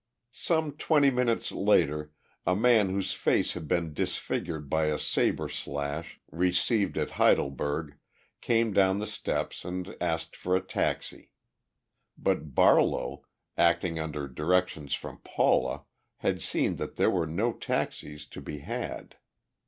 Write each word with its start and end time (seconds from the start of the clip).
Some 0.31 0.71
twenty 0.71 1.11
minutes 1.11 1.51
later 1.51 2.11
a 2.43 2.55
man 2.55 2.89
whose 2.89 3.13
face 3.13 3.53
had 3.53 3.67
been 3.67 3.93
disfigured 3.93 4.67
by 4.67 4.85
a 4.85 4.97
saber 4.97 5.47
slash 5.47 6.19
received 6.31 6.97
at 6.97 7.11
Heidelberg 7.21 7.99
came 8.41 8.73
down 8.73 8.97
the 8.97 9.05
steps 9.05 9.63
and 9.63 9.95
asked 10.01 10.35
for 10.35 10.55
a 10.55 10.59
taxi. 10.65 11.33
But 12.17 12.55
Barlow, 12.55 13.27
acting 13.55 13.99
under 13.99 14.27
directions 14.27 14.95
from 14.95 15.19
Paula, 15.19 15.83
had 16.17 16.41
seen 16.41 16.77
that 16.77 16.95
there 16.95 17.11
were 17.11 17.27
no 17.27 17.53
taxis 17.53 18.25
to 18.29 18.41
be 18.41 18.57
had. 18.57 19.17